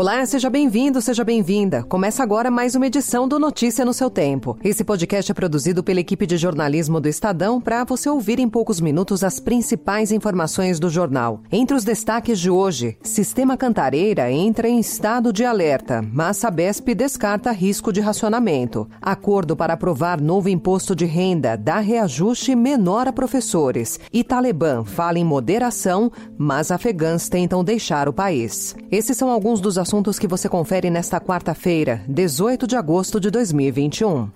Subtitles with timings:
[0.00, 1.82] Olá, seja bem-vindo, seja bem-vinda.
[1.82, 4.56] Começa agora mais uma edição do Notícia no seu tempo.
[4.62, 8.80] Esse podcast é produzido pela equipe de jornalismo do Estadão para você ouvir em poucos
[8.80, 11.40] minutos as principais informações do jornal.
[11.50, 17.50] Entre os destaques de hoje, Sistema Cantareira entra em estado de alerta, mas Sabesp descarta
[17.50, 18.88] risco de racionamento.
[19.02, 23.98] Acordo para aprovar novo imposto de renda dá reajuste menor a professores.
[24.12, 26.08] E Talibã fala em moderação,
[26.38, 28.76] mas afegãs tentam deixar o país.
[28.92, 29.87] Esses são alguns dos assuntos
[30.18, 34.30] que você confere nesta quarta-feira, 18 de agosto de 2021.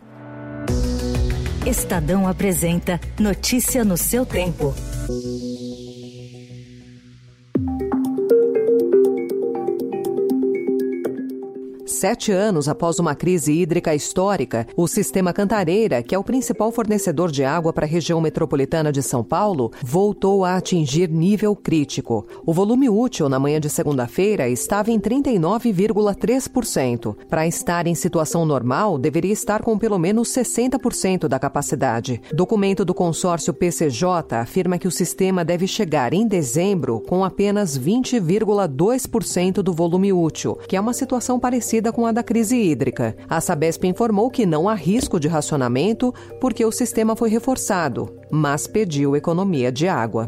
[1.66, 4.74] Estadão apresenta Notícia no seu tempo.
[12.02, 17.30] Sete anos após uma crise hídrica histórica, o sistema Cantareira, que é o principal fornecedor
[17.30, 22.26] de água para a região metropolitana de São Paulo, voltou a atingir nível crítico.
[22.44, 27.14] O volume útil na manhã de segunda-feira estava em 39,3%.
[27.28, 32.20] Para estar em situação normal, deveria estar com pelo menos 60% da capacidade.
[32.34, 39.62] Documento do consórcio PCJ afirma que o sistema deve chegar em dezembro com apenas 20,2%
[39.62, 43.14] do volume útil, que é uma situação parecida com a da crise hídrica.
[43.28, 48.66] A Sabesp informou que não há risco de racionamento porque o sistema foi reforçado, mas
[48.66, 50.26] pediu economia de água.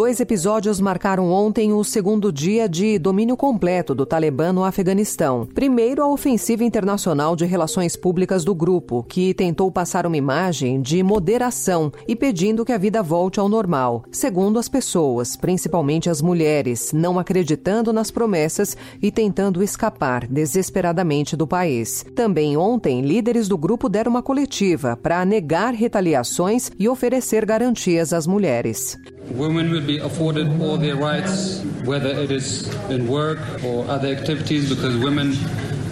[0.00, 5.46] Dois episódios marcaram ontem o segundo dia de domínio completo do Talibã no Afeganistão.
[5.54, 11.02] Primeiro, a ofensiva internacional de relações públicas do grupo, que tentou passar uma imagem de
[11.02, 14.02] moderação e pedindo que a vida volte ao normal.
[14.10, 21.46] Segundo, as pessoas, principalmente as mulheres, não acreditando nas promessas e tentando escapar desesperadamente do
[21.46, 22.06] país.
[22.16, 28.26] Também ontem, líderes do grupo deram uma coletiva para negar retaliações e oferecer garantias às
[28.26, 28.98] mulheres.
[29.30, 34.68] Women will be afforded all their rights, whether it is in work or other activities,
[34.68, 35.34] because women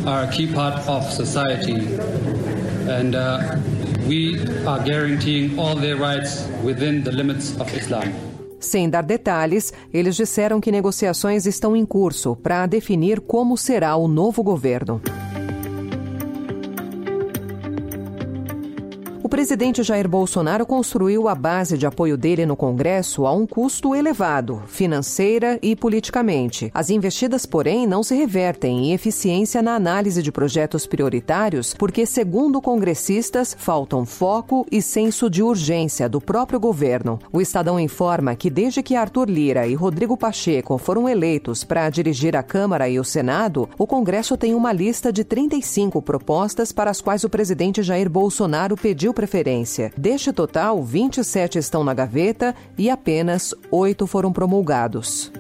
[0.07, 1.79] are a key part of society.
[2.89, 3.57] And uh,
[4.09, 8.13] we are guaranteeing all their rights within the limits of Islam.
[8.61, 14.09] Sem dar detalhes, eles disseram que negociações estão em curso para definir como será o
[14.09, 15.01] novo governo.
[19.29, 23.95] O presidente Jair Bolsonaro construiu a base de apoio dele no Congresso a um custo
[23.95, 26.71] elevado, financeira e politicamente.
[26.73, 32.59] As investidas, porém, não se revertem em eficiência na análise de projetos prioritários, porque, segundo
[32.63, 37.19] congressistas, faltam foco e senso de urgência do próprio governo.
[37.31, 42.35] O Estadão informa que, desde que Arthur Lira e Rodrigo Pacheco foram eleitos para dirigir
[42.35, 47.03] a Câmara e o Senado, o Congresso tem uma lista de 35 propostas para as
[47.03, 49.93] quais o presidente Jair Bolsonaro pediu preferência.
[49.97, 55.33] Deste total, 27 estão na gaveta e apenas oito foram promulgados.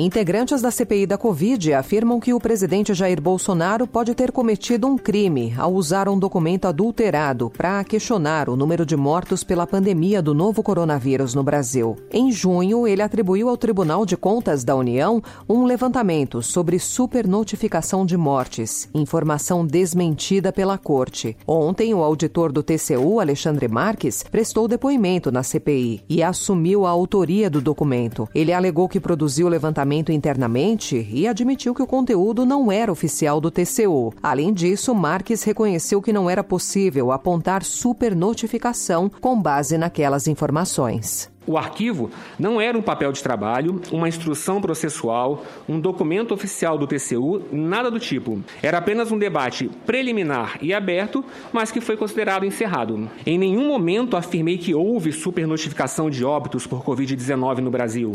[0.00, 4.96] Integrantes da CPI da Covid afirmam que o presidente Jair Bolsonaro pode ter cometido um
[4.96, 10.32] crime ao usar um documento adulterado para questionar o número de mortos pela pandemia do
[10.32, 11.96] novo coronavírus no Brasil.
[12.12, 18.16] Em junho, ele atribuiu ao Tribunal de Contas da União um levantamento sobre supernotificação de
[18.16, 21.36] mortes, informação desmentida pela Corte.
[21.44, 27.50] Ontem, o auditor do TCU, Alexandre Marques, prestou depoimento na CPI e assumiu a autoria
[27.50, 28.28] do documento.
[28.32, 33.40] Ele alegou que produziu o levantamento internamente e admitiu que o conteúdo não era oficial
[33.40, 34.12] do TCU.
[34.22, 41.30] Além disso, Marques reconheceu que não era possível apontar supernotificação com base naquelas informações.
[41.48, 46.86] O arquivo não era um papel de trabalho, uma instrução processual, um documento oficial do
[46.86, 48.38] TCU, nada do tipo.
[48.62, 53.08] Era apenas um debate preliminar e aberto, mas que foi considerado encerrado.
[53.24, 58.12] Em nenhum momento afirmei que houve supernotificação de óbitos por Covid-19 no Brasil.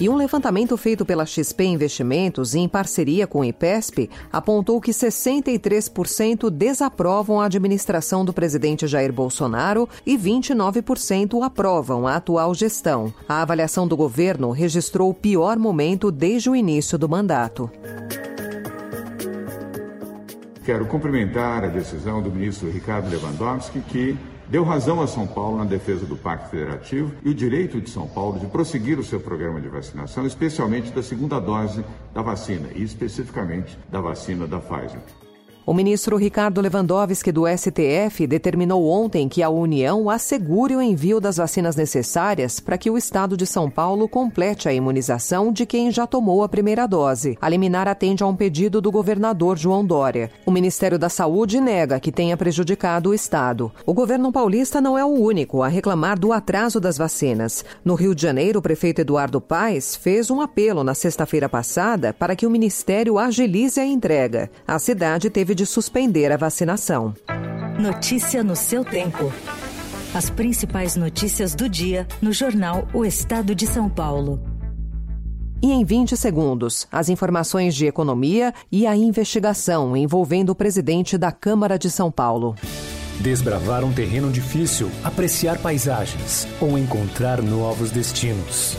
[0.00, 6.48] E um levantamento feito pela XP Investimentos em parceria com o IPESP apontou que 63%
[6.50, 13.12] desaprovam a administração do presidente Jair Bolsonaro e 29% aprovam a atual gestão.
[13.28, 17.68] A avaliação do governo registrou o pior momento desde o início do mandato.
[20.64, 24.16] Quero cumprimentar a decisão do ministro Ricardo Lewandowski, que
[24.48, 28.06] deu razão a São Paulo na defesa do Pacto Federativo e o direito de São
[28.06, 31.84] Paulo de prosseguir o seu programa de vacinação, especialmente da segunda dose
[32.14, 35.27] da vacina e especificamente da vacina da Pfizer.
[35.68, 41.36] O ministro Ricardo Lewandowski do STF determinou ontem que a União assegure o envio das
[41.36, 46.06] vacinas necessárias para que o estado de São Paulo complete a imunização de quem já
[46.06, 47.36] tomou a primeira dose.
[47.38, 50.30] A liminar atende a um pedido do governador João Dória.
[50.46, 53.70] O Ministério da Saúde nega que tenha prejudicado o estado.
[53.84, 57.62] O governo paulista não é o único a reclamar do atraso das vacinas.
[57.84, 62.34] No Rio de Janeiro, o prefeito Eduardo Paes fez um apelo na sexta-feira passada para
[62.34, 64.50] que o ministério agilize a entrega.
[64.66, 67.12] A cidade teve de suspender a vacinação.
[67.80, 69.32] Notícia no seu tempo.
[70.14, 74.40] As principais notícias do dia no jornal O Estado de São Paulo.
[75.60, 81.32] E em 20 segundos, as informações de economia e a investigação envolvendo o presidente da
[81.32, 82.54] Câmara de São Paulo.
[83.20, 88.78] Desbravar um terreno difícil, apreciar paisagens ou encontrar novos destinos.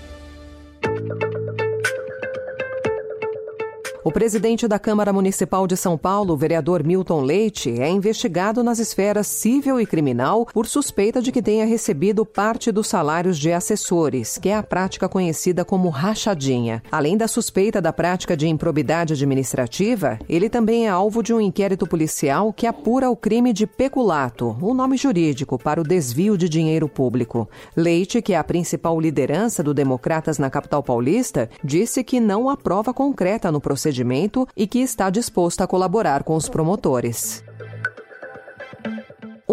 [4.03, 9.27] O presidente da Câmara Municipal de São Paulo, vereador Milton Leite, é investigado nas esferas
[9.27, 14.49] civil e criminal por suspeita de que tenha recebido parte dos salários de assessores, que
[14.49, 16.81] é a prática conhecida como rachadinha.
[16.91, 21.85] Além da suspeita da prática de improbidade administrativa, ele também é alvo de um inquérito
[21.85, 26.49] policial que apura o crime de peculato, o um nome jurídico para o desvio de
[26.49, 27.47] dinheiro público.
[27.77, 32.57] Leite, que é a principal liderança do Democratas na capital paulista, disse que não há
[32.57, 37.43] prova concreta no procedimento procedimento e que está disposto a colaborar com os promotores.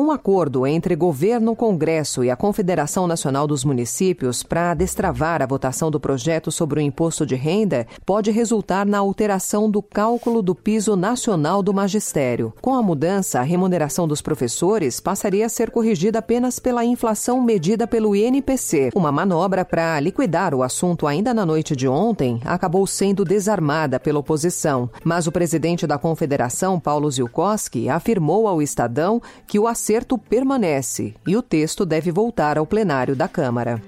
[0.01, 5.91] Um acordo entre governo, Congresso e a Confederação Nacional dos Municípios para destravar a votação
[5.91, 10.95] do projeto sobre o imposto de renda pode resultar na alteração do cálculo do piso
[10.95, 12.55] nacional do magistério.
[12.63, 17.85] Com a mudança, a remuneração dos professores passaria a ser corrigida apenas pela inflação medida
[17.85, 18.91] pelo INPC.
[18.95, 24.21] Uma manobra para liquidar o assunto ainda na noite de ontem acabou sendo desarmada pela
[24.21, 24.89] oposição.
[25.03, 31.35] Mas o presidente da Confederação, Paulo Zilkowski, afirmou ao Estadão que o acerto permanece e
[31.35, 33.81] o texto deve voltar ao plenário da Câmara.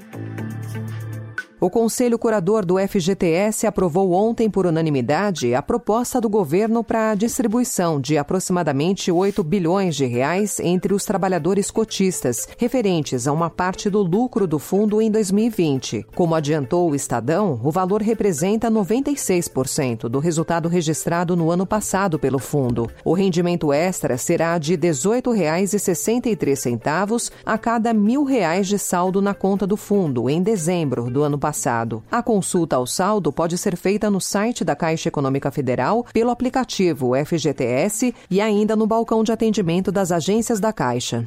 [1.62, 7.14] O Conselho Curador do FGTS aprovou ontem por unanimidade a proposta do governo para a
[7.14, 13.90] distribuição de aproximadamente 8 bilhões de reais entre os trabalhadores cotistas, referentes a uma parte
[13.90, 16.06] do lucro do fundo em 2020.
[16.14, 22.38] Como adiantou o Estadão, o valor representa 96% do resultado registrado no ano passado pelo
[22.38, 22.90] fundo.
[23.04, 29.66] O rendimento extra será de R$ 18,63 a cada mil reais de saldo na conta
[29.66, 32.02] do fundo em dezembro do ano passado passado.
[32.10, 37.12] A consulta ao saldo pode ser feita no site da Caixa Econômica Federal, pelo aplicativo
[37.24, 41.26] FGTS e ainda no balcão de atendimento das agências da Caixa.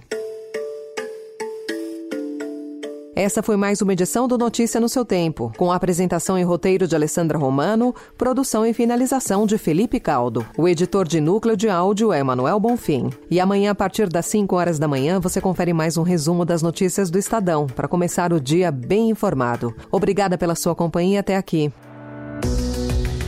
[3.16, 6.88] Essa foi mais uma edição do Notícia no seu tempo, com a apresentação e roteiro
[6.88, 10.44] de Alessandra Romano, produção e finalização de Felipe Caldo.
[10.58, 13.12] O editor de núcleo de áudio é Manuel Bonfim.
[13.30, 16.64] E amanhã, a partir das 5 horas da manhã, você confere mais um resumo das
[16.64, 19.76] notícias do Estadão, para começar o dia bem informado.
[19.92, 21.72] Obrigada pela sua companhia até aqui.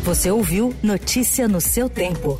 [0.03, 2.39] Você ouviu Notícia no seu tempo.